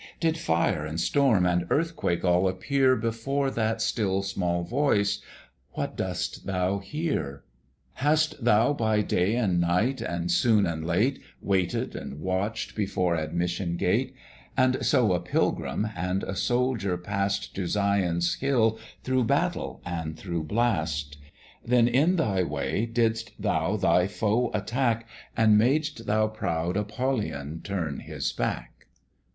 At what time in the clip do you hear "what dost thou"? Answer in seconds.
5.73-6.79